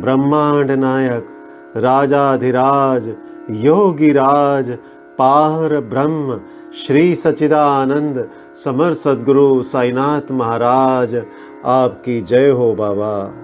ब्रह्मांड 0.00 0.70
नायक, 0.70 1.28
राजाधिराज, 1.76 3.14
योगीराज 3.50 4.70
पार 5.18 5.80
ब्रह्म, 5.80 6.40
श्री 6.74 7.14
सचिदानंद 7.14 8.28
समर 8.64 8.94
सदगुरु 8.94 9.62
साईनाथ 9.62 10.32
महाराज, 10.32 11.14
आपकी 11.64 12.20
जय 12.20 12.50
हो 12.50 12.74
बाबा। 12.74 13.34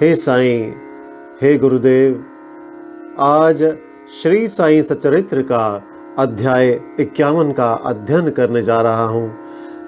हे 0.00 0.14
साईं, 0.16 0.72
हे 1.42 1.56
गुरुदेव, 1.58 2.24
आज 3.20 3.62
श्री 4.22 4.48
साईं 4.48 4.82
सचरित्र 4.82 5.42
का 5.42 5.82
अध्याय 6.18 6.80
इक्यावन 7.00 7.52
का 7.52 7.72
अध्ययन 7.72 8.30
करने 8.30 8.62
जा 8.62 8.80
रहा 8.80 9.04
हूँ, 9.04 9.30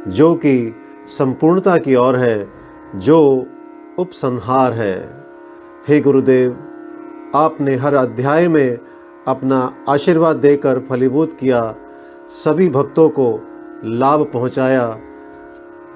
जो 0.08 0.34
कि 0.34 0.74
संपूर्णता 1.08 1.76
की 1.76 1.94
ओर 1.94 2.16
है, 2.16 2.48
जो 2.96 3.46
उपसंहार 3.98 4.72
है। 4.72 5.19
हे 5.90 6.00
गुरुदेव, 6.00 6.50
आपने 7.34 7.76
हर 7.76 7.94
अध्याय 7.94 8.48
में 8.48 8.78
अपना 9.28 9.84
आशीर्वाद 9.88 10.36
देकर 10.36 10.78
फलीभूत 10.78 11.32
किया, 11.32 11.74
सभी 12.28 12.68
भक्तों 12.68 13.08
को 13.08 13.40
लाभ 13.84 14.30
पहुँचाया। 14.32 14.98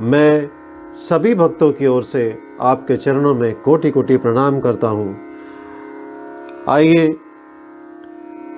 मैं 0.00 0.50
सभी 0.92 1.34
भक्तों 1.34 1.72
की 1.72 1.86
ओर 1.86 2.02
से 2.02 2.38
आपके 2.60 2.96
चरणों 2.96 3.34
में 3.34 3.60
कोटि 3.60 3.90
कोटि 3.90 4.16
प्रणाम 4.16 4.60
करता 4.60 4.88
हूँ। 4.88 5.20
आइए, 6.68 7.08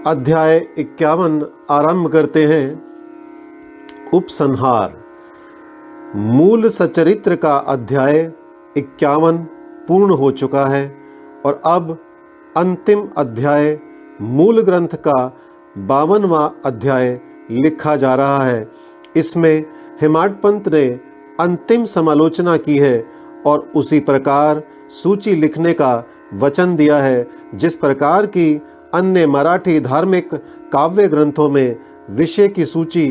अध्याय 0.06 0.68
इक्यावन 0.78 1.46
आरंभ 1.70 2.08
करते 2.08 2.46
हैं। 2.46 2.82
उपसंहार। 4.14 5.02
मूल 6.16 6.68
सचरित्र 6.68 7.36
का 7.36 7.56
अध्याय 7.56 8.32
इक्यावन 8.76 9.36
पूर्ण 9.88 10.14
हो 10.14 10.30
चुका 10.30 10.66
है। 10.66 11.05
और 11.47 11.61
अब 11.66 11.97
अंतिम 12.56 13.08
अध्याय 13.16 13.78
मूल 14.20 14.61
ग्रंथ 14.62 14.89
का 14.89 15.36
बावनवा 15.78 16.44
अध्याय 16.64 17.20
लिखा 17.50 17.97
जा 17.97 18.14
रहा 18.14 18.42
है। 18.44 18.69
इसमें 19.16 19.64
हिमाट 20.00 20.41
पंत 20.41 20.69
ने 20.69 20.86
अंतिम 21.41 21.84
समालोचना 21.84 22.56
की 22.56 22.77
है 22.78 23.06
और 23.47 23.70
उसी 23.77 24.00
प्रकार 24.00 24.62
सूची 24.91 25.34
लिखने 25.34 25.72
का 25.72 26.05
वचन 26.34 26.77
दिया 26.77 26.98
है, 26.98 27.27
जिस 27.55 27.77
प्रकार 27.77 28.27
की 28.27 28.60
अन्य 28.94 29.27
मराठी 29.27 29.81
धार्मिक 29.81 30.34
काव्य 30.72 31.08
ग्रंथों 31.08 31.48
में 31.50 31.77
विषय 32.10 32.48
की 32.48 32.66
सूची 32.66 33.08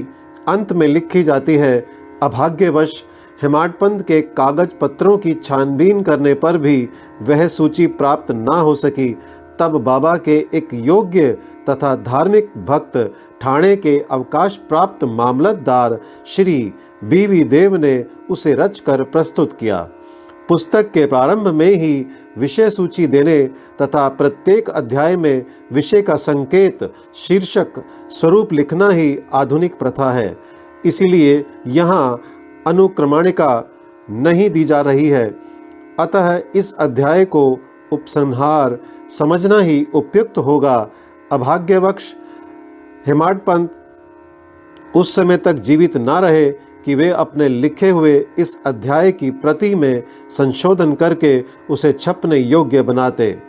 अंत 0.48 0.74
में 0.74 0.88
लिखी 0.88 1.24
जाती 1.24 1.56
है, 1.56 1.86
अभाग्यवश 2.24 3.04
हिमाटपंत 3.46 4.02
के 4.02 4.20
कागज़ 4.38 4.74
पत्रों 4.76 5.18
की 5.18 5.34
छानबीन 5.34 6.02
करने 6.04 6.34
पर 6.34 6.58
भी 6.58 6.78
वह 7.22 7.48
सूची 7.48 7.86
प्राप्त 7.90 8.32
ना 8.32 8.56
हो 8.58 8.74
सकी, 8.76 9.10
तब 9.60 9.76
बाबा 9.84 10.16
के 10.18 10.38
एक 10.54 10.70
योग्य 10.74 11.32
तथा 11.70 11.94
धार्मिक 11.96 12.50
भक्त 12.68 12.98
ठाणे 13.42 13.76
के 13.76 13.98
अवकाश 14.12 14.56
प्राप्त 14.70 15.04
मामलतदार 15.04 16.00
श्री 16.28 16.58
बीवी 17.04 17.44
देव 17.44 17.76
ने 17.76 17.94
उसे 18.30 18.54
रचकर 18.54 19.04
प्रस्तुत 19.04 19.54
किया। 19.54 19.82
पुस्तक 20.50 20.92
के 20.92 21.06
प्रारंभ 21.06 21.48
में 21.48 21.72
ही 21.74 22.06
विषय 22.38 22.70
सूची 22.70 23.08
देने 23.08 23.42
तथा 23.82 24.08
प्रत्येक 24.10 24.70
अध्याय 24.72 25.18
में 25.18 25.46
विषय 25.74 26.02
का 26.02 26.16
संकेत, 26.16 26.92
शीर्षक 27.18 27.82
स्वरूप 28.12 28.54
लिखना 28.54 28.90
ही 28.90 29.18
आधुनिक 29.34 29.80
प्रथा 29.80 30.12
है। 30.12 30.36
इसलिए 30.86 31.44
यहाँ 31.68 32.22
अनुक्रमणिका 32.68 33.72
नहीं 34.10 34.50
दी 34.50 34.64
जा 34.64 34.82
रही 34.82 35.08
है। 35.08 35.36
अतः 36.00 36.42
इस 36.56 36.74
अध्याय 36.74 37.26
को 37.26 37.60
उपसंहार 37.92 38.80
समझना 39.10 39.60
ही 39.60 39.88
उपयुक्त 39.96 40.38
होगा। 40.38 40.90
अभाग्यवश 41.32 42.16
हिमाट 43.08 43.46
पंत 43.46 43.72
उस 44.96 45.16
समय 45.16 45.38
तक 45.38 45.54
जीवित 45.54 45.98
ना 45.98 46.20
रहे 46.20 46.50
कि 46.86 46.96
वे 46.96 47.10
अपने 47.10 47.50
लिखे 47.50 47.90
हुए 47.90 48.28
इस 48.38 48.58
अध्याय 48.66 49.12
की 49.12 49.32
प्रति 49.32 49.76
में 49.76 50.04
संशोधन 50.30 50.94
करके 50.94 51.44
उसे 51.70 51.94
छपने 51.94 52.38
योग्य 52.38 52.82
बनाते। 52.82 53.40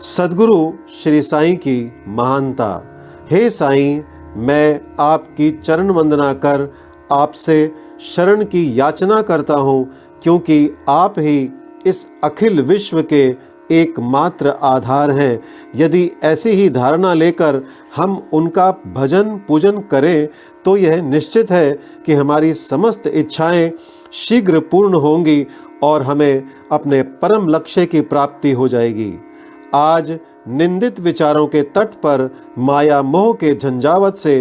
सदगुरु 0.00 0.72
श्री 1.02 1.22
साईं 1.22 1.56
की 1.56 1.92
महानता। 2.08 2.84
हे 3.30 3.50
साईं, 3.50 4.00
मैं 4.36 4.80
आपकी 5.00 5.50
चरण 5.50 5.90
वंदना 5.90 6.32
कर 6.32 6.72
आपसे 7.12 7.83
शरण 8.04 8.44
की 8.44 8.78
याचना 8.78 9.20
करता 9.22 9.54
हूँ, 9.56 9.90
क्योंकि 10.22 10.70
आप 10.88 11.18
ही 11.18 11.50
इस 11.86 12.06
अखिल 12.24 12.60
विश्व 12.62 13.02
के 13.02 13.24
एकमात्र 13.70 14.48
आधार 14.62 15.10
हैं। 15.10 15.40
यदि 15.76 16.10
ऐसी 16.24 16.50
ही 16.50 16.68
धारणा 16.70 17.12
लेकर 17.14 17.62
हम 17.96 18.16
उनका 18.32 18.70
भजन 18.94 19.36
पूजन 19.48 19.80
करें 19.90 20.28
तो 20.64 20.76
यह 20.76 21.02
निश्चित 21.02 21.50
है 21.50 21.72
कि 22.06 22.14
हमारी 22.14 22.52
समस्त 22.54 23.06
इच्छाएँ 23.06 23.70
शीघ्र 24.14 24.60
पूर्ण 24.62 24.94
होंगी 24.96 25.46
और 25.82 26.02
हमें 26.02 26.42
अपने 26.72 27.02
परम 27.22 27.48
लक्ष्य 27.48 27.86
की 27.86 28.00
प्राप्ति 28.02 28.52
हो 28.52 28.68
जाएगी। 28.68 29.12
आज 29.74 30.18
निंदित 30.48 31.00
विचारों 31.00 31.46
के 31.46 31.62
तट 31.74 31.94
पर 32.02 32.30
माया 32.58 33.02
मोह 33.02 33.32
के 33.34 33.54
झंझावत 33.54 34.16
से 34.16 34.36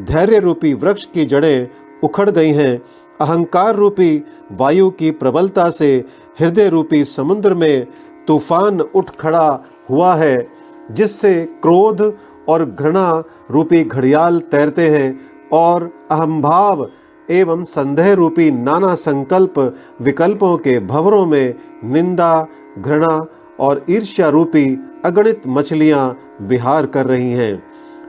धैर्य 0.00 0.38
रूपी 0.38 0.74
वृक्ष 0.74 1.04
की 1.04 1.24
जड़ें 1.24 1.68
उखड़ 2.04 2.30
गई 2.30 2.50
हैं। 2.50 2.82
अहंकार 3.22 3.76
रूपी 3.76 4.22
वायु 4.52 4.90
की 4.90 5.10
प्रबलता 5.12 5.68
से 5.70 5.92
हृदय 6.40 6.68
रूपी 6.68 7.04
समुद्र 7.04 7.54
में 7.54 7.86
तूफ़ान 8.26 8.80
उठ 8.80 9.10
खड़ा 9.20 9.48
हुआ 9.90 10.14
है, 10.14 10.48
जिससे 10.90 11.34
क्रोध 11.62 12.00
और 12.48 12.64
घृणा 12.64 13.22
रूपी 13.50 13.82
घड़ियाल 13.84 14.40
तैरते 14.50 14.88
हैं 14.90 15.20
और 15.52 15.90
अहंभाव 16.10 16.88
एवं 17.28 17.64
संदेह 17.64 18.12
रूपी 18.12 18.50
नाना 18.50 18.94
संकल्प 18.94 19.58
विकल्पों 20.00 20.56
के 20.58 20.78
भवरों 20.80 21.24
में 21.26 21.54
निंदा, 21.84 22.46
घृणा 22.78 23.26
और 23.60 23.84
ईर्ष्या 23.90 24.28
रूपी 24.28 24.66
अगणित 25.04 25.42
मछलियाँ 25.48 26.16
विहार 26.42 26.86
कर 26.86 27.06
रही 27.06 27.30
हैं। 27.32 27.62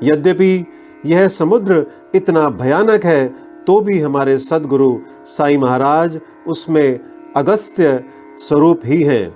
यद्यपि 0.04 0.66
यह 1.06 1.28
समुद्र 1.28 1.86
इतना 2.16 2.50
भयानक 2.52 3.06
है 3.06 3.34
तो 3.68 3.80
भी 3.82 4.00
हमारे 4.00 4.38
सदगुरु 4.38 4.98
साई 5.26 5.58
महाराज 5.58 6.20
उसमें 6.48 7.00
अगस्त्य 7.36 8.04
स्वरूप 8.38 8.82
ही 8.86 9.02
हैं। 9.04 9.36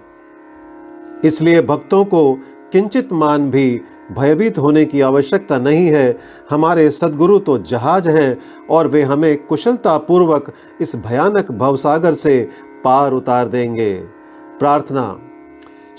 इसलिए 1.25 1.61
भक्तों 1.61 2.05
को 2.05 2.33
किंचित 2.71 3.13
मान 3.13 3.49
भी 3.51 3.81
भयभीत 4.11 4.57
होने 4.57 4.85
की 4.85 5.01
आवश्यकता 5.01 5.57
नहीं 5.57 5.87
है। 5.87 6.17
हमारे 6.49 6.89
सदगुरु 6.91 7.39
तो 7.39 7.57
जहाज़ 7.57 8.09
हैं 8.09 8.37
और 8.69 8.87
वे 8.87 9.01
हमें 9.01 9.45
कुशलता 9.45 9.97
पूर्वक 9.97 10.53
इस 10.81 10.95
भयानक 10.95 11.51
भवसागर 11.51 12.13
से 12.13 12.49
पार 12.83 13.11
उतार 13.11 13.47
देंगे। 13.47 13.93
प्रार्थना। 14.59 15.26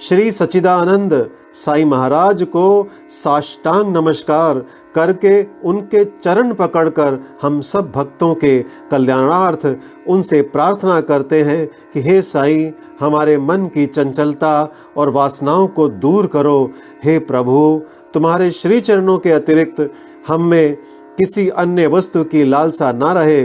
श्री 0.00 0.32
सचिदानंद 0.32 1.12
साई 1.54 1.84
महाराज 1.84 2.42
को 2.42 2.88
साष्टांग 3.08 3.96
नमस्कार 3.96 4.58
करके 4.94 5.42
उनके 5.64 6.04
चरण 6.04 6.52
पकड़कर 6.54 7.18
हम 7.42 7.60
सब 7.60 7.90
भक्तों 7.90 8.34
के 8.34 8.60
कल्याणार्थ 8.90 9.66
उनसे 10.08 10.42
प्रार्थना 10.42 11.00
करते 11.00 11.42
हैं 11.42 11.66
कि 11.92 12.00
हे 12.00 12.20
साई, 12.22 12.72
हमारे 13.00 13.38
मन 13.38 13.66
की 13.66 13.86
चंचलता 13.86 14.72
और 14.96 15.10
वासनाओं 15.10 15.66
को 15.66 15.88
दूर 15.88 16.26
करो। 16.26 16.70
हे 17.04 17.18
प्रभु, 17.18 17.82
तुम्हारे 18.14 18.50
श्री 18.50 18.80
चरणों 18.80 19.18
के 19.18 19.30
अतिरिक्त 19.30 19.88
हम 20.28 20.44
में 20.44 20.76
किसी 21.18 21.48
अन्य 21.48 21.86
वस्तु 21.86 22.24
की 22.24 22.44
लालसा 22.44 22.92
ना 22.92 23.12
रहे। 23.12 23.44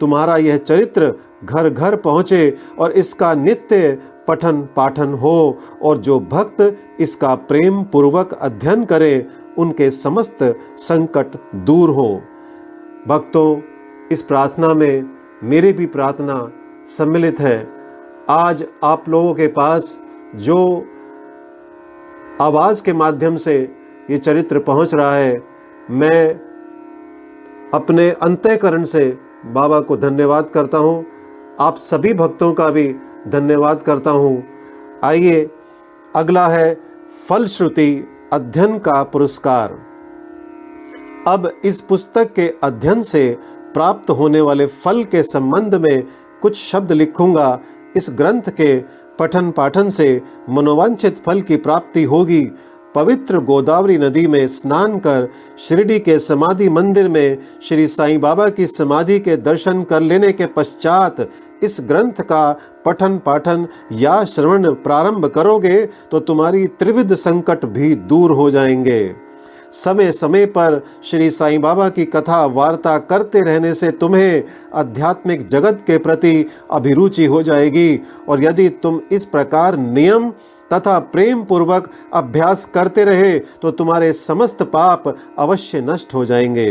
तुम्हारा 0.00 0.36
यह 0.36 0.56
चरित्र 0.56 1.14
घर 1.44 1.68
घर 1.68 1.96
पहुँचे 1.96 2.56
और 2.78 2.92
इसका 2.92 3.32
नित्य 3.34 3.98
पठन 4.28 4.60
पाठन 4.76 5.14
हो 5.14 5.58
और 5.82 5.98
जो 5.98 6.18
भक्त 6.20 6.60
इसका 7.00 7.34
प्रेम 7.34 7.82
पूर्वक 7.82 8.32
अध्ययन 8.32 8.84
करें, 8.84 9.26
उनके 9.58 9.90
समस्त 9.90 10.42
संकट 10.78 11.36
दूर 11.56 11.90
हो। 11.90 12.08
भक्तों, 13.08 13.60
इस 14.12 14.22
प्रार्थना 14.22 14.72
में 14.74 15.10
मेरी 15.42 15.72
भी 15.72 15.86
प्रार्थना 15.86 16.50
सम्मिलित 16.88 17.40
है। 17.40 17.68
आज 18.30 18.64
आप 18.84 19.08
लोगों 19.08 19.34
के 19.34 19.46
पास 19.48 19.98
जो 20.36 20.58
आवाज़ 22.40 22.82
के 22.82 22.92
माध्यम 22.92 23.36
से 23.36 23.56
ये 24.10 24.18
चरित्र 24.18 24.58
पहुँच 24.58 24.94
रहा 24.94 25.14
है, 25.14 25.42
मैं 25.90 26.34
अपने 27.74 28.10
अंतःकरण 28.10 28.84
से 28.84 29.18
बाबा 29.46 29.80
को 29.80 29.96
धन्यवाद 29.96 30.48
करता 30.48 30.78
हूँ। 30.78 31.04
आप 31.60 31.76
सभी 31.76 32.12
भक्तों 32.14 32.52
का 32.52 32.68
भी 32.68 32.86
धन्यवाद 33.28 33.82
करता 33.82 34.10
हूँ। 34.10 34.42
आइए, 35.04 35.50
अगला 36.16 36.48
है 36.48 36.74
फलश्रुति 37.28 38.04
अध्ययन 38.32 38.78
का 38.78 39.02
पुरस्कार। 39.02 39.78
अब 41.28 41.48
इस 41.64 41.80
पुस्तक 41.80 42.32
के 42.32 42.48
अध्ययन 42.62 43.02
से 43.02 43.38
प्राप्त 43.74 44.10
होने 44.10 44.40
वाले 44.40 44.66
फल 44.66 45.04
के 45.04 45.22
संबंध 45.22 45.74
में 45.74 46.02
कुछ 46.42 46.56
शब्द 46.56 46.92
लिखूँगा। 46.92 47.60
इस 47.96 48.08
ग्रंथ 48.10 48.42
के 48.42 48.76
पठन 49.18 49.50
पाठन 49.50 49.88
से 49.88 50.22
मनोवांछित 50.50 51.22
फल 51.26 51.40
की 51.40 51.56
प्राप्ति 51.56 52.04
होगी। 52.04 52.42
पवित्र 52.94 53.38
गोदावरी 53.38 53.98
नदी 53.98 54.26
में 54.26 54.46
स्नान 54.46 54.98
कर 54.98 55.28
शिरडी 55.58 55.98
के 55.98 56.18
समाधि 56.18 56.68
मंदिर 56.68 57.08
में 57.08 57.38
श्री 57.62 57.86
साईं 57.88 58.20
बाबा 58.20 58.48
की 58.48 58.66
समाधि 58.66 59.18
के 59.18 59.36
दर्शन 59.36 59.82
कर 59.82 60.00
लेने 60.00 60.32
के 60.32 60.46
पश्चात 60.46 61.20
इस 61.62 61.76
ग्रंथ 61.80 62.20
का 62.22 62.52
पठन 62.84 63.18
पाठन 63.18 63.66
या 63.92 64.22
श्रवण 64.24 64.70
प्रारंभ 64.74 65.26
करोगे 65.26 65.84
तो 66.10 66.20
तुम्हारी 66.20 66.66
त्रिविध 66.66 67.14
संकट 67.14 67.64
भी 67.64 67.94
दूर 67.94 68.30
हो 68.30 68.50
जाएँगे। 68.50 69.14
समय 69.72 70.12
समय 70.12 70.46
पर 70.46 70.80
श्री 71.04 71.30
साईं 71.30 71.60
बाबा 71.60 71.88
की 71.88 72.04
कथा 72.04 72.44
वार्ता 72.46 72.98
करते 72.98 73.40
रहने 73.40 73.74
से 73.74 73.90
तुम्हें 73.90 74.42
आध्यात्मिक 74.74 75.46
जगत 75.46 75.84
के 75.86 75.98
प्रति 75.98 76.44
अभिरुचि 76.70 77.26
हो 77.26 77.42
जाएगी, 77.42 78.00
और 78.28 78.42
यदि 78.42 78.68
तुम 78.82 79.00
इस 79.12 79.24
प्रकार 79.24 79.76
नियम 79.76 80.30
तथा 80.70 80.98
प्रेम 80.98 81.42
पूर्वक 81.44 81.90
अभ्यास 82.14 82.64
करते 82.74 83.04
रहे 83.04 83.38
तो 83.38 83.70
तुम्हारे 83.70 84.12
समस्त 84.12 84.62
पाप 84.62 85.08
अवश्य 85.38 85.80
नष्ट 85.80 86.14
हो 86.14 86.24
जाएँगे। 86.24 86.70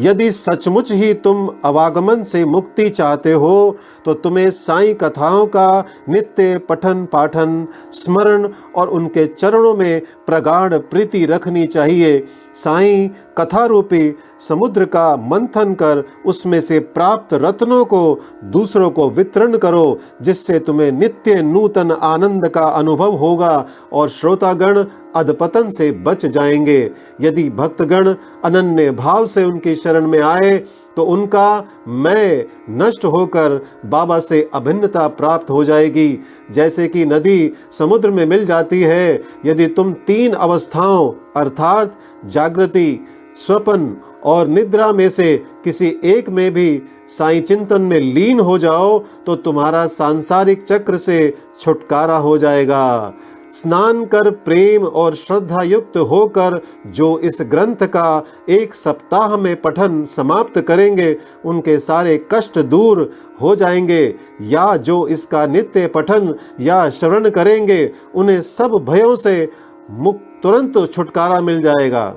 यदि 0.00 0.30
सचमुच 0.32 0.92
ही 0.92 1.12
तुम 1.14 1.48
अवागमन 1.64 2.22
से 2.22 2.44
मुक्ति 2.44 2.88
चाहते 2.90 3.32
हो 3.32 3.76
तो 4.04 4.14
तुम्हें 4.14 4.50
साई 4.50 4.94
कथाओं 4.94 5.46
का, 5.46 5.84
नित्य 6.08 6.58
पठन 6.58 7.04
पाठन, 7.04 7.66
स्मरण 7.92 8.48
और 8.76 8.88
उनके 8.88 9.26
चरणों 9.26 9.74
में 9.74 10.00
प्रगाढ़ 10.26 10.74
प्रीति 10.74 11.24
रखनी 11.26 11.66
चाहिए। 11.66 12.24
साई 12.54 13.10
कथा 13.38 13.64
रूपी 13.64 14.14
समुद्र 14.40 14.84
का 14.86 15.14
मंथन 15.16 15.74
कर 15.74 16.02
उसमें 16.26 16.60
से 16.60 16.78
प्राप्त 16.78 17.34
रत्नों 17.34 17.84
को, 17.84 18.20
दूसरों 18.44 18.90
को 18.90 19.08
वितरण 19.10 19.56
करो, 19.56 19.98
जिससे 20.22 20.58
तुम्हें 20.58 20.90
नित्य 20.92 21.42
नूतन 21.42 21.90
आनंद 21.92 22.48
का 22.48 22.66
अनुभव 22.68 23.16
होगा 23.16 23.66
और 23.92 24.08
श्रोतागण 24.08 24.82
अधपतन 25.16 25.68
से 25.68 25.90
बच 26.04 26.26
जाएँगे। 26.26 26.90
यदि 27.20 27.48
भक्तगण 27.50 28.14
अनन्य 28.44 28.90
भाव 28.92 29.26
से 29.26 29.44
उनकी 29.44 29.74
शरण 29.74 30.06
में 30.06 30.20
आए 30.20 30.56
तो 30.96 31.04
उनका 31.04 31.64
मैं 31.88 32.44
नष्ट 32.78 33.04
होकर 33.04 33.60
बाबा 33.86 34.18
से 34.18 34.48
अभिन्नता 34.54 35.06
प्राप्त 35.10 35.50
हो 35.50 35.64
जाएगी। 35.64 36.18
जैसे 36.50 36.86
कि 36.88 37.04
नदी 37.04 37.52
समुद्र 37.72 38.10
में 38.10 38.24
मिल 38.26 38.44
जाती 38.46 38.80
है, 38.82 39.22
यदि 39.46 39.66
तुम 39.66 39.92
तीन 40.06 40.32
अवस्थाओं, 40.32 41.12
अर्थात 41.36 41.98
जागृति, 42.26 43.00
स्वपन 43.36 43.96
और 44.24 44.48
निद्रा 44.48 44.92
में 44.92 45.08
से 45.10 45.36
किसी 45.64 45.86
एक 46.04 46.28
में 46.28 46.52
भी 46.52 46.82
साई 47.08 47.40
चिंतन 47.40 47.82
में 47.82 47.98
लीन 48.00 48.40
हो 48.40 48.58
जाओ 48.58 48.98
तो 49.26 49.34
तुम्हारा 49.36 49.86
सांसारिक 49.86 50.62
चक्र 50.62 50.96
से 50.96 51.34
छुटकारा 51.60 52.16
हो 52.16 52.36
जाएगा। 52.38 53.14
स्नान 53.54 54.04
कर 54.04 54.30
प्रेम 54.30 54.84
और 54.84 55.14
श्रद्धा 55.14 55.62
युक्त 55.62 55.96
होकर 55.96 56.60
जो 56.86 57.18
इस 57.18 57.38
ग्रंथ 57.42 57.86
का 57.86 58.24
एक 58.48 58.74
सप्ताह 58.74 59.36
में 59.36 59.60
पठन 59.62 60.04
समाप्त 60.04 60.60
करेंगे, 60.60 61.16
उनके 61.44 61.78
सारे 61.78 62.16
कष्ट 62.34 62.58
दूर 62.58 63.10
हो 63.40 63.54
जाएँगे। 63.56 64.14
या 64.42 64.76
जो 64.76 65.06
इसका 65.06 65.46
नित्य 65.46 65.86
पठन 65.86 66.34
या 66.60 66.90
श्रवण 66.90 67.30
करेंगे, 67.30 67.90
उन्हें 68.14 68.40
सब 68.40 68.84
भयों 68.90 69.16
से 69.16 69.50
मुक्त 69.90 70.30
तुरंत 70.42 70.92
छुटकारा 70.92 71.40
मिल 71.40 71.62
जाएगा। 71.62 72.14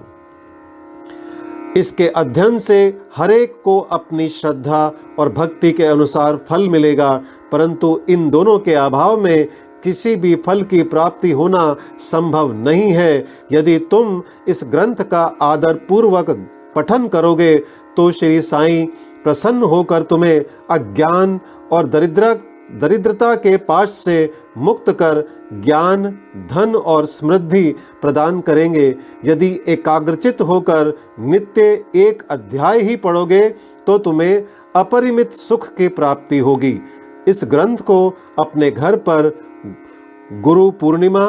इसके 1.78 2.08
अध्ययन 2.08 2.58
से 2.58 2.98
हरेक 3.16 3.62
को 3.64 3.80
अपनी 3.80 4.30
श्रद्धा 4.30 4.92
और 5.20 5.30
भक्ति 5.30 5.72
के 5.72 5.84
अनुसार 5.84 6.38
फल 6.50 6.70
मिलेगा, 6.70 7.22
परंतु 7.52 8.00
इन 8.10 8.30
दोनों 8.30 8.58
के 8.60 8.74
अभाव 8.74 9.18
में 9.18 9.48
किसी 9.88 10.16
भी 10.16 10.36
फल 10.36 10.62
की 10.64 10.82
प्राप्ति 10.84 11.32
होना 11.32 11.76
संभव 12.02 12.52
नहीं 12.54 12.92
है। 12.92 13.26
यदि 13.52 13.78
तुम 13.92 14.22
इस 14.48 14.64
ग्रंथ 14.66 15.04
का 15.12 15.24
आदर 15.42 15.74
पूर्वक 15.90 16.30
पठन 16.76 17.08
करोगे 17.08 17.56
तो 17.98 18.12
श्री 18.12 18.42
साईं 18.42 18.86
प्रसन्न 19.24 19.64
होकर 19.64 20.02
तुम्हें 20.02 20.44
अज्ञान 20.70 21.40
और 21.72 21.88
दरिद्र, 21.88 22.34
दरिद्रता 22.72 23.34
के 23.36 23.56
पाश 23.60 23.90
से 23.90 24.34
मुक्त 24.58 24.92
कर 24.92 25.24
ज्ञान, 25.56 26.06
धन 26.52 26.76
और 26.76 27.06
समृद्धि 27.06 27.76
प्रदान 28.02 28.42
करेंगे। 28.42 28.88
यदि 29.26 29.50
एकाग्रचित 29.68 30.42
होकर 30.42 30.94
नित्य 31.20 31.62
एक 31.96 32.24
अध्याय 32.32 32.82
ही 32.82 32.96
पढ़ोगे 32.98 33.50
तो 33.88 33.98
तुम्हें 33.98 34.44
अपरिमित 34.76 35.34
सुख 35.34 35.68
की 35.70 35.88
प्राप्ति 35.90 36.40
होगी। 36.40 36.80
इस 37.28 37.42
ग्रंथ 37.46 37.78
को 37.78 38.00
अपने 38.40 38.72
घर 38.72 38.96
पर 38.96 39.30
गुरु 40.32 40.70
पूर्णिमा 40.72 41.26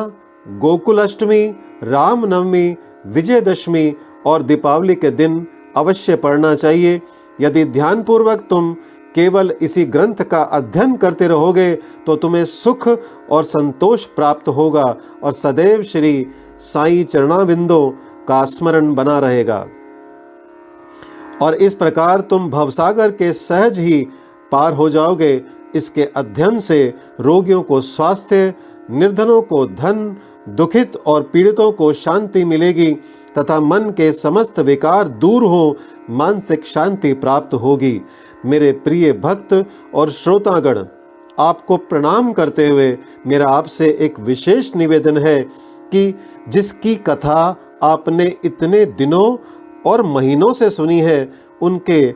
गोकुल 0.47 0.99
अष्टमी 0.99 1.47
रामनवमी, 1.83 2.77
विजयदशमी 3.07 3.95
और 4.27 4.43
दीपावली 4.43 4.95
के 4.95 5.11
दिन 5.11 5.47
अवश्य 5.77 6.17
पढ़ना 6.17 6.55
चाहिए। 6.55 7.01
यदि 7.41 7.65
ध्यानपूर्वक 7.65 8.41
तुम 8.51 8.73
केवल 9.15 9.53
इसी 9.63 9.85
ग्रंथ 9.85 10.23
का 10.23 10.43
अध्ययन 10.43 10.97
करते 10.97 11.29
रहोगे 11.29 11.75
तो 12.07 12.17
तुम्हें 12.17 12.45
सुख 12.45 12.89
और 12.89 13.45
संतोष 13.45 14.05
प्राप्त 14.07 14.49
होगा 14.49 14.85
और 15.23 15.33
सदैव 15.33 15.83
श्री 15.83 16.27
साई 16.61 17.05
चरणाविंदों 17.05 17.91
का 18.29 18.45
स्मरण 18.45 18.95
बना 18.95 19.19
रहेगा। 19.19 19.67
और 21.43 21.55
इस 21.55 21.75
प्रकार 21.75 22.21
तुम 22.21 22.51
भवसागर 22.51 23.11
के 23.11 23.33
सहज 23.33 23.79
ही 23.79 24.07
पार 24.53 24.73
हो 24.73 24.89
जाओगे। 24.91 25.41
इसके 25.75 26.03
अध्ययन 26.17 26.59
से 26.59 26.95
रोगियों 27.21 27.63
को 27.63 27.81
स्वास्थ्य 27.81 28.53
निर्धनों 28.91 29.41
को 29.43 29.65
धन, 29.67 30.17
दुखित 30.49 30.97
और 30.97 31.23
पीड़ितों 31.23 31.71
को 31.73 31.93
शांति 31.93 32.45
मिलेगी, 32.45 32.91
तथा 33.39 33.61
मन 33.61 33.91
के 33.91 34.11
समस्त 34.13 34.59
विकार 34.61 35.09
दूर 35.09 35.45
हो, 35.45 35.77
मानसिक 36.11 36.65
शांति 36.67 37.13
प्राप्त 37.15 37.55
होगी। 37.55 38.01
मेरे 38.47 38.73
प्रिय 38.75 39.13
भक्त 39.13 39.53
और 39.95 40.11
श्रोतागण, 40.11 40.85
आपको 41.39 41.77
प्रणाम 41.77 42.33
करते 42.33 42.69
हुए 42.69 42.97
मेरा 43.27 43.49
आपसे 43.49 43.89
एक 44.01 44.19
विशेष 44.21 44.75
निवेदन 44.77 45.19
है 45.19 45.41
कि 45.93 46.15
जिसकी 46.49 46.95
कथा 46.95 47.41
आपने 47.83 48.27
इतने 48.45 48.85
दिनों 48.85 49.37
और 49.87 50.03
महीनों 50.05 50.53
से 50.53 50.71
सुनी 50.71 50.99
है, 51.01 51.31
उनके 51.63 52.15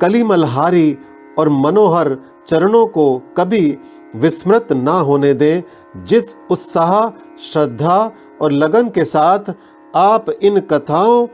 कलिमलहारी 0.00 0.96
और 1.38 1.48
मनोहर 1.48 2.16
चरणों 2.48 2.86
को 2.86 3.06
कभी 3.36 3.78
विस्मृत 4.16 4.72
ना 4.72 4.92
होने 4.92 5.34
दें, 5.34 5.62
जिस 6.04 6.36
उत्साह, 6.50 7.08
श्रद्धा 7.40 8.12
और 8.40 8.52
लगन 8.52 8.88
के 8.88 9.04
साथ 9.04 9.54
आप 9.94 10.30
इन 10.30 10.60
कथाओं 10.60 11.26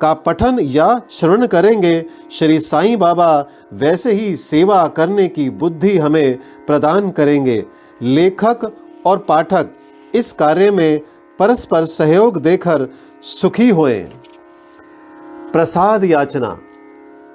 का 0.00 0.14
पठन 0.14 0.58
या 0.60 1.02
श्रवण 1.10 1.46
करेंगे, 1.46 2.04
श्री 2.32 2.60
साईं 2.60 2.98
बाबा 2.98 3.46
वैसे 3.72 4.12
ही 4.12 4.36
सेवा 4.36 4.86
करने 4.86 5.28
की 5.28 5.50
बुद्धि 5.50 5.98
हमें 5.98 6.38
प्रदान 6.66 7.10
करेंगे। 7.10 7.64
लेखक 8.02 8.76
और 9.06 9.18
पाठक 9.18 9.68
इस 10.14 10.32
कार्य 10.32 10.70
में 10.70 11.00
परस्पर 11.38 11.84
सहयोग 11.84 12.40
देकर 12.40 12.88
सुखी 13.22 13.70
हुए। 13.70 13.98
प्रसाद 15.52 16.04
याचना। 16.04 16.58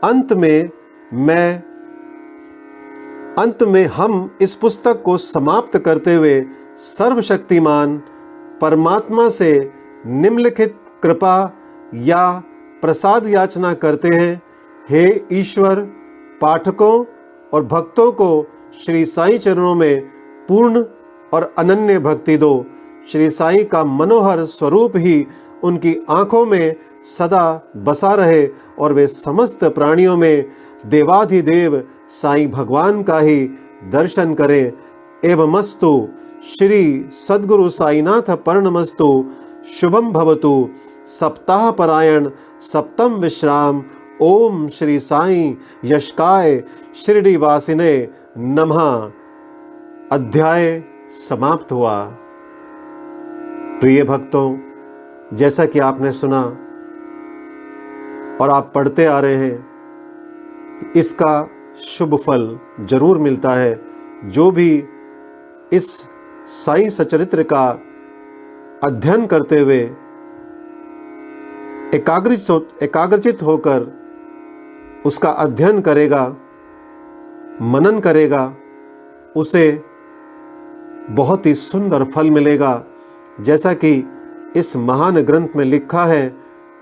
अंत 0.04 0.34
में 0.34 0.70
मैं 1.14 1.64
अंत 3.38 3.64
में 3.64 3.86
हम 3.86 4.38
इस 4.42 4.56
पुस्तक 4.56 5.02
को 5.02 5.18
समाप्त 5.18 5.78
करते 5.78 6.14
हुए 6.14 6.46
सर्वशक्तिमान 6.76 7.98
परमात्मा 8.62 9.30
से 9.30 9.72
निम्नलिखित 10.06 10.76
कृपा 11.04 11.36
या 11.96 12.44
प्रसाद 12.82 13.28
याचना 13.28 13.74
करते 13.74 14.08
हैं। 14.08 14.42
हे 14.90 15.26
ईश्वर, 15.32 15.80
पाठकों 16.42 17.06
और 17.54 17.66
भक्तों 17.66 18.12
को 18.12 18.30
श्री 18.86 19.06
साईं 19.06 19.38
चरणों 19.38 19.76
में 19.76 20.02
पूर्ण 20.48 20.84
और 21.34 21.54
अनन्य 21.58 22.00
भक्ति 22.00 22.38
दो। 22.38 22.66
श्री 23.12 23.30
साईं 23.30 23.66
का 23.66 23.84
मनोहर 23.84 24.44
स्वरूप 24.46 24.98
ही 24.98 25.26
उनकी 25.64 25.96
आँखों 26.10 26.46
में 26.46 26.76
सदा 27.04 27.74
बसा 27.78 28.14
रहे 28.14 28.48
और 28.80 28.94
वे 28.94 29.08
समस्त 29.08 29.64
प्राणियों 29.64 30.18
में 30.18 30.46
देवाधिदेव 30.86 31.84
साईं 32.10 32.52
भगवान 32.52 33.04
का 33.04 33.20
ही 33.20 33.46
दर्शन 33.84 34.34
करें। 34.34 34.72
एवं 35.26 35.52
मस्तु 35.52 36.10
श्री 36.58 37.10
सद्गुरु 37.12 37.70
साईनाथ 37.70 38.36
पर्णमस्तु 38.36 39.26
शुभम 39.72 40.12
भवतु। 40.12 40.70
सप्ताह 41.06 41.72
परायण 41.72 42.30
सप्तम 42.60 43.14
विश्राम। 43.14 43.84
ओम 44.22 44.68
श्री 44.68 45.00
साई 45.00 45.58
यशकाय 45.86 46.64
शिरडी 46.96 47.36
वासिने 47.38 48.10
नमः। 48.38 49.12
अध्याय 50.12 50.84
समाप्त 51.10 51.72
हुआ। 51.72 52.04
प्रिय 53.82 54.04
भक्तों, 54.04 54.58
जैसा 55.34 55.66
कि 55.66 55.80
आपने 55.80 56.12
सुना 56.12 56.42
और 58.42 58.50
आप 58.50 58.72
पढ़ते 58.76 59.06
आ 59.06 59.20
रहे 59.20 59.36
हैं, 59.36 59.68
इसका 60.96 61.50
शुभ 61.78 62.16
फल 62.18 62.58
ज़रूर 62.82 63.18
मिलता 63.18 63.54
है। 63.54 63.80
जो 64.26 64.50
भी 64.52 64.72
इस 65.74 65.90
साई 66.48 66.90
सचरित्र 66.90 67.44
का 67.44 67.68
अध्ययन 68.84 69.26
करते 69.26 69.60
हुए 69.60 69.80
एकाग्रित 71.96 72.50
हो 72.50 72.60
एकाग्रचित 72.84 73.44
होकर 73.44 73.86
उसका 75.06 75.30
अध्ययन 75.30 75.82
करेगा, 75.82 76.26
मनन 77.64 78.00
करेगा, 78.00 78.56
उसे 79.36 79.84
बहुत 81.12 81.46
ही 81.46 81.54
सुंदर 81.56 82.04
फल 82.06 82.32
मिलेगा। 82.32 82.84
जैसा 83.40 83.74
कि 83.74 83.94
इस 84.56 84.76
महान 84.78 85.22
ग्रंथ 85.22 85.56
में 85.56 85.66
लिखा 85.66 86.06
है 86.06 86.28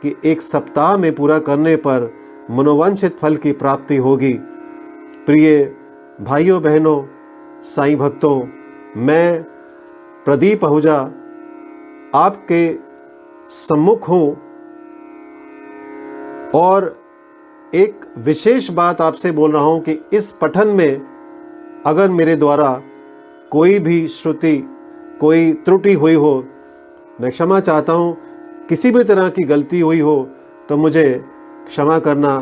कि 0.01 0.15
एक 0.25 0.41
सप्ताह 0.41 0.97
में 0.97 1.13
पूरा 1.15 1.39
करने 1.41 1.75
पर 1.77 2.11
मनोवांछित 2.51 3.17
फल 3.17 3.35
की 3.37 3.51
प्राप्ति 3.53 3.97
होगी। 3.97 4.33
प्रिय 5.25 5.63
भाइयों, 6.21 6.61
बहनों, 6.61 7.03
साईं 7.63 7.95
भक्तों, 7.97 8.35
मैं 8.97 9.43
प्रदीप 10.25 10.65
आहूजा 10.65 10.97
आपके 12.15 12.59
सम्मुख 13.47 14.09
हूँ 14.09 14.27
और 16.55 16.93
एक 17.73 18.05
विशेष 18.17 18.69
बात 18.71 19.01
आपसे 19.01 19.31
बोल 19.31 19.51
रहा 19.51 19.63
हूँ 19.63 19.79
कि 19.79 19.99
इस 20.13 20.31
पठन 20.31 20.67
में 20.67 21.81
अगर 21.85 22.09
मेरे 22.09 22.35
द्वारा 22.35 22.69
कोई 23.51 23.79
भी 23.79 24.07
श्रुति, 24.07 24.57
कोई 25.19 25.51
त्रुटि 25.55 25.93
हुई 25.93 26.13
हो, 26.15 26.35
मैं 27.21 27.31
क्षमा 27.31 27.59
चाहता 27.59 27.93
हूँ, 27.93 28.15
किसी 28.69 28.91
भी 28.91 29.03
तरह 29.03 29.29
की 29.29 29.43
गलती 29.45 29.79
हुई 29.79 29.99
हो 30.01 30.17
तो 30.69 30.77
मुझे 30.77 31.07
क्षमा 31.67 31.99
करना 31.99 32.35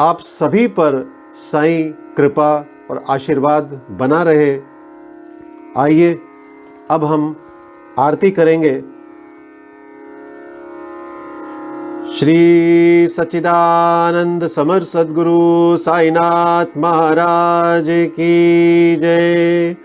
आप 0.00 0.20
सभी 0.20 0.66
पर 0.68 1.02
साईं 1.34 1.92
कृपा 2.16 2.66
और 2.90 3.04
आशीर्वाद 3.08 3.80
बना 3.90 4.22
रहे। 4.22 4.60
आइए, 5.78 6.12
अब 6.90 7.04
हम 7.04 7.36
आरती 7.98 8.30
करेंगे। 8.30 8.80
श्री 12.12 13.08
सच्चिदानंद 13.08 14.46
समर 14.46 14.82
सदगुरु 14.82 15.76
साईनाथ 15.76 16.78
महाराज 16.78 17.86
की 17.88 18.96
जय। 18.96 19.76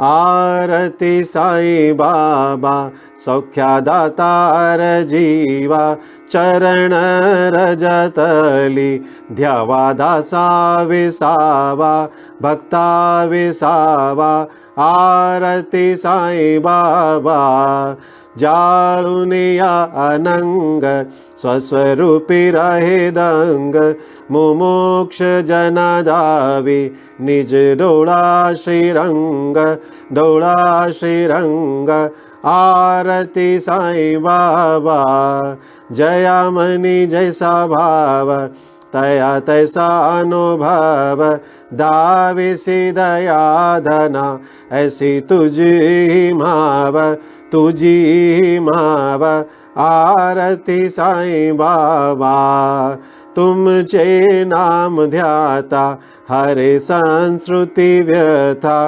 आरती 0.00 1.24
साई 1.24 1.92
बाबा 1.92 2.92
सौख्यादातार 3.16 4.78
जीवा 5.02 5.94
चरण 6.30 6.92
रजतली। 7.54 8.98
ध्यावा 9.32 9.92
दासा 9.92 10.82
विसावा 10.82 11.94
भक्ता 12.42 13.24
विसावा 13.30 14.32
आरती 14.78 15.96
साई 15.96 16.58
बाबा। 16.58 17.40
जाळुनिया 18.38 19.82
अनंग 19.82 20.84
स्वस्वरूपी 21.36 22.50
रहे 22.50 23.10
दंग। 23.10 23.74
मुमोक्ष 24.30 25.22
जनादावी 25.22 26.82
निज 27.20 27.54
डोळा 27.54 28.52
श्रीरंग 28.56 29.56
डोळा 30.14 30.86
श्रीरंग 30.90 31.88
आरती 32.46 33.60
साई 33.60 34.16
बाबा 34.16 35.00
जयामनी 35.92 37.06
जैसा 37.06 37.66
भाव, 37.66 38.46
तया 38.92 39.38
तैसा 39.40 40.20
अनुभव, 40.20 41.24
दावे 41.74 42.56
से 42.56 42.92
दया 42.92 43.78
धना, 43.80 44.38
ऐसी 44.72 45.20
तुझी 45.20 46.32
माव 46.32 47.14
तुझी 47.52 48.58
माव, 48.60 49.24
आरती 49.78 50.88
साई 50.88 51.52
बाबा। 51.52 52.34
तुमचे 53.36 54.44
नाम 54.44 55.04
ध्याता 55.06 55.86
हरे 56.30 56.78
संस्कृती 56.80 58.00
व्यथा 58.02 58.78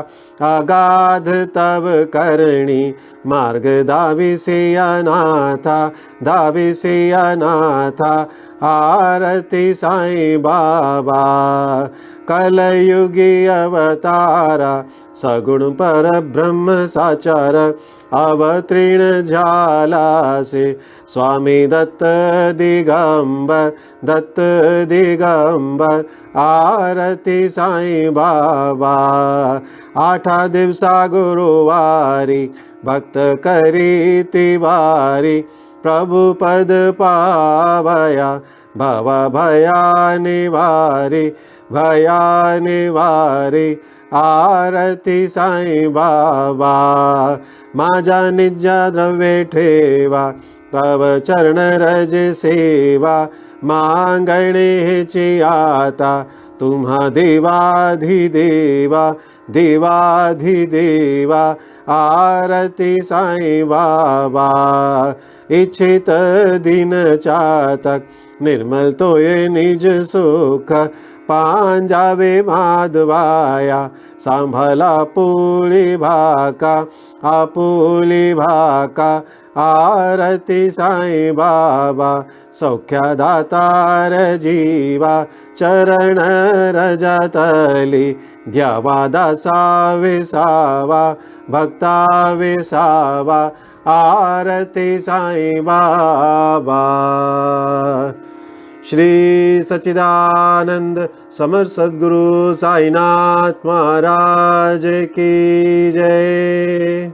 अगाध 0.47 1.29
तव 1.57 1.89
करणी 2.15 2.93
मार्ग 3.27 3.67
दाविसे 3.87 4.59
अनाथा 4.77 5.79
दाविसे 6.23 6.97
अनाथा 7.13 8.15
आरती 8.63 9.73
साई 9.75 10.37
बाबा 10.37 11.23
कलयुगी 12.29 13.47
अवतारा 13.47 14.73
सगुण 15.17 15.69
पर 15.73 16.09
ब्रह्म 16.33 16.75
साचार 16.87 17.57
अवतीर्ण 18.15 19.23
स्वामी 21.09 21.67
दत्त 21.67 22.03
दिगंबर 22.59 23.73
दत्त 24.05 24.41
दिगंबर 24.89 26.05
आरती 26.41 27.49
साई 27.49 28.09
बाबा 28.11 28.95
आठा 30.03 30.47
दिवसा 30.49 31.07
गुरुवारी 31.07 32.45
भक्त 32.85 33.15
करी 33.47 34.23
तिवारी 34.33 35.39
प्रभु 35.87 36.33
पद 36.33 36.69
पावया, 36.71 38.31
भव 38.77 39.09
भया 39.29 40.17
निवारी 40.19 41.29
भया 41.73 42.59
निवारी 42.59 43.81
आरती 44.15 45.29
साई 45.29 45.87
बाबा, 45.89 46.75
माझा 47.77 48.31
निज 48.31 48.67
द्रव्य 48.67 49.45
ठेवा। 49.45 50.35
तव 50.77 51.19
चरण 51.19 51.59
रज 51.59 52.35
सेवा 52.35 53.27
मांगणेची 53.65 55.41
आता। 55.41 56.27
तुम्हा 56.61 57.09
देवाधिदेवा 57.09 59.15
देवाधिदेवा, 59.51 61.57
आरती 61.89 63.03
साई 63.03 63.63
बाबा। 63.63 65.15
इच्छित 65.51 66.05
दिन 66.65 67.17
चातक, 67.17 68.03
निर्मल 68.43 68.93
तो 68.93 69.19
ये 69.19 69.49
निज 69.49 69.87
सुख। 69.87 70.89
पांजावे 71.29 72.43
माधवाया, 72.43 73.91
सांभला 74.21 75.05
पुळी 75.05 75.97
भाका, 75.97 76.85
आपुली 77.25 78.35
भाका। 78.35 79.21
आरती 79.57 80.71
साई 80.71 81.31
बाबा 81.33 82.11
सौख्यदातार 82.53 84.15
जीवा 84.37 85.13
चरण 85.59 86.19
रजतली 86.77 88.13
द्यावा 88.49 89.07
दासा 89.07 89.95
विसावा 89.95 91.03
भक्ता 91.51 91.97
विसावा 92.33 93.41
आरती 93.89 94.99
साई 94.99 95.53
बाबा। 95.61 96.81
श्री 98.91 99.63
सच्चिदानंद 99.63 101.09
समर 101.39 101.67
सद्गुरु 101.67 102.55
साईनाथ 102.55 103.67
महाराज 103.67 104.83
की 104.85 105.91
जय 105.93 107.13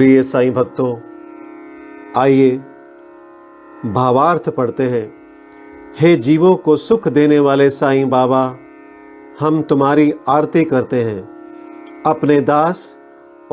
प्रिय 0.00 0.22
साईं 0.22 0.52
भक्तों, 0.52 0.96
आइए 2.16 2.50
भावार्थ 3.86 4.48
पढ़ते 4.48 4.82
हैं। 4.82 5.12
हे 6.00 6.16
जीवों 6.16 6.56
को 6.56 6.76
सुख 6.76 7.08
देने 7.08 7.38
वाले 7.38 7.70
साईं 7.70 8.10
बाबा, 8.10 8.56
हम 9.40 9.62
तुम्हारी 9.62 10.14
आरती 10.28 10.64
करते 10.64 11.02
हैं। 11.04 11.20
अपने 12.06 12.40
दास 12.40 12.96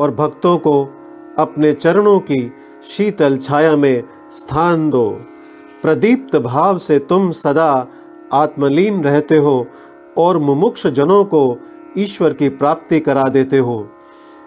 और 0.00 0.14
भक्तों 0.14 0.58
को 0.58 0.84
अपने 1.38 1.72
चरणों 1.72 2.20
की 2.20 2.52
शीतल 2.84 3.38
छाया 3.38 3.76
में 3.76 4.02
स्थान 4.30 4.90
दो। 4.90 5.10
प्रदीप्त 5.82 6.36
भाव 6.36 6.78
से 6.78 6.98
तुम 6.98 7.30
सदा 7.30 7.88
आत्मलीन 8.32 9.04
रहते 9.04 9.36
हो 9.36 9.66
और 10.18 10.38
मुमुक्ष 10.38 10.86
जनों 10.86 11.24
को 11.24 11.58
ईश्वर 11.98 12.32
की 12.32 12.48
प्राप्ति 12.48 13.00
करा 13.00 13.24
देते 13.24 13.58
हो। 13.58 13.88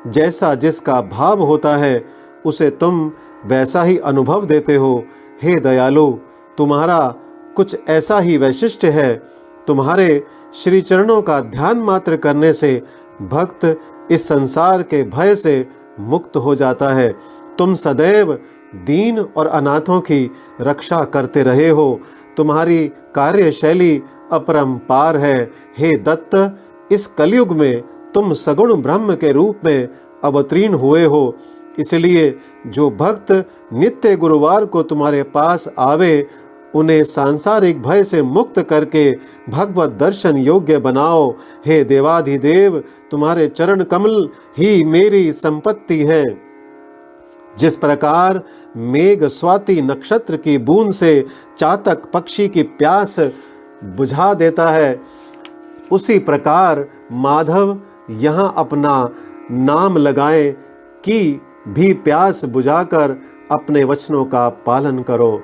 जैसा 0.07 0.55
जिसका 0.55 1.01
भाव 1.01 1.39
होता 1.39 1.75
है, 1.75 2.05
उसे 2.45 2.69
तुम 2.69 3.11
वैसा 3.45 3.83
ही 3.83 3.97
अनुभव 3.97 4.45
देते 4.45 4.75
हो। 4.75 5.03
हे 5.43 5.59
दयालु, 5.59 6.11
तुम्हारा 6.57 7.15
कुछ 7.55 7.77
ऐसा 7.89 8.19
ही 8.19 8.37
वैशिष्ट 8.37 8.85
है। 8.85 9.23
तुम्हारे 9.67 10.23
श्री 10.53 10.81
चरणों 10.81 11.21
का 11.21 11.39
ध्यान 11.39 11.77
मात्र 11.77 12.17
करने 12.17 12.53
से 12.53 12.83
भक्त 13.21 13.79
इस 14.11 14.27
संसार 14.27 14.81
के 14.81 15.03
भय 15.03 15.35
से 15.35 15.67
मुक्त 15.99 16.37
हो 16.37 16.55
जाता 16.55 16.89
है। 16.89 17.15
तुम 17.57 17.73
सदैव 17.73 18.33
दीन 18.75 19.19
और 19.19 19.47
अनाथों 19.47 20.01
की 20.01 20.31
रक्षा 20.61 21.03
करते 21.03 21.43
रहे 21.43 21.69
हो। 21.69 21.99
तुम्हारी 22.37 22.91
कार्यशैली 23.15 24.03
अपरंपार 24.31 25.17
है। 25.17 25.51
हे 25.77 25.97
दत्त, 25.97 26.59
इस 26.91 27.07
कलयुग 27.07 27.51
में 27.51 27.83
तुम 28.13 28.33
सगुण 28.33 28.81
ब्रह्म 28.81 29.15
के 29.15 29.31
रूप 29.31 29.59
में 29.65 29.89
अवतीर्ण 30.23 30.73
हुए 30.73 31.05
हो। 31.05 31.35
इसलिए 31.79 32.37
जो 32.67 32.89
भक्त 32.89 33.49
नित्य 33.73 34.15
गुरुवार 34.15 34.65
को 34.65 34.83
तुम्हारे 34.83 35.23
पास 35.23 35.67
आवे, 35.79 36.27
उन्हें 36.75 37.03
सांसारिक 37.03 37.81
भय 37.81 38.03
से 38.03 38.21
मुक्त 38.21 38.59
करके 38.59 39.11
भगवत 39.49 39.91
दर्शन 39.91 40.37
योग्य 40.37 40.77
बनाओ। 40.77 41.35
हे 41.65 41.83
देवाधिदेव, 41.83 42.83
तुम्हारे 43.11 43.47
चरण 43.47 43.83
कमल 43.83 44.29
ही 44.57 44.83
मेरी 44.83 45.33
संपत्ति 45.33 45.99
है। 46.05 46.41
जिस 47.59 47.75
प्रकार 47.75 48.41
मेघ 48.77 49.23
स्वाति 49.23 49.81
नक्षत्र 49.81 50.37
की 50.37 50.57
बूंद 50.57 50.91
से 50.91 51.25
चातक 51.57 52.11
पक्षी 52.11 52.47
की 52.47 52.63
प्यास 52.63 53.19
बुझा 53.83 54.33
देता 54.33 54.69
है, 54.69 55.01
उसी 55.91 56.19
प्रकार 56.19 56.87
माधव 57.11 57.79
यहाँ 58.11 58.53
अपना 58.57 59.09
नाम 59.51 59.97
लगाए 59.97 60.51
कि 61.05 61.41
भी 61.67 61.93
प्यास 61.93 62.45
बुझाकर 62.45 63.21
अपने 63.51 63.83
वचनों 63.83 64.25
का 64.25 64.49
पालन 64.49 64.99
करो। 64.99 65.41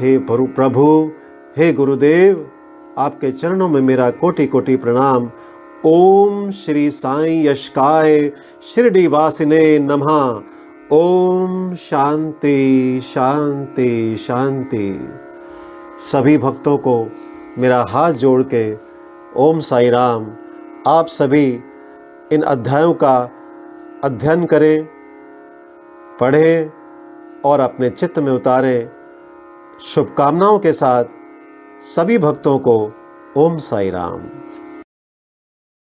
हे 0.00 0.18
प्रभु 0.18 1.10
हे 1.56 1.72
गुरुदेव, 1.72 2.50
आपके 2.98 3.32
चरणों 3.32 3.68
में 3.68 3.80
मेरा 3.80 4.10
कोटि 4.10 4.46
कोटि 4.46 4.76
प्रणाम। 4.76 5.30
ओम 5.84 6.50
श्री 6.50 6.90
साई 6.90 7.46
यशकाय 7.46 8.32
शिरडी 8.62 9.06
वासिने 9.06 9.78
नमः। 9.78 10.42
ओम 10.92 11.74
शांति 11.74 13.00
शांति 13.02 14.16
शांति। 14.16 15.08
सभी 15.98 16.38
भक्तों 16.38 16.78
को 16.78 17.10
मेरा 17.58 17.86
हाथ 17.88 18.12
जोड़ 18.12 18.42
के, 18.54 18.74
ओम 19.36 19.58
साई 19.58 19.88
राम। 19.88 20.26
आप 20.86 21.06
सभी 21.06 21.60
इन 22.32 22.42
अध्यायों 22.42 22.94
का 22.94 23.30
अध्ययन 24.04 24.44
करें, 24.46 24.84
पढ़ें 26.20 26.70
और 27.44 27.60
अपने 27.60 27.88
चित्त 27.88 28.18
में 28.18 28.32
उतारें। 28.32 28.88
शुभकामनाओं 29.80 30.58
के 30.58 30.72
साथ 30.72 31.04
सभी 31.86 32.18
भक्तों 32.18 32.58
को 32.58 32.76
ओम 33.36 33.56
साई 33.58 33.90
राम 33.90 34.20